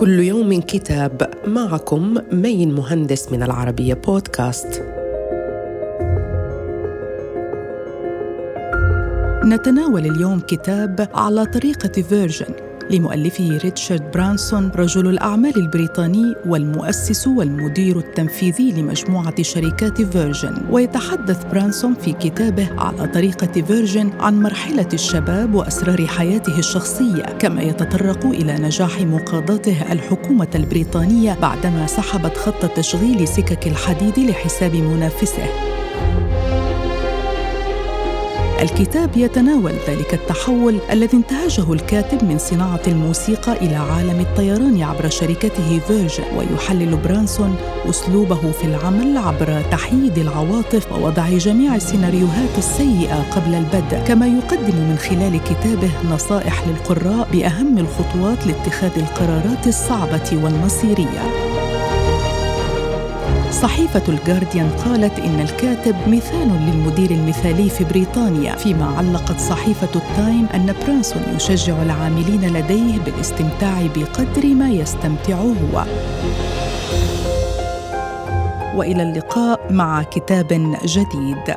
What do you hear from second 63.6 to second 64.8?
صحيفة الجارديان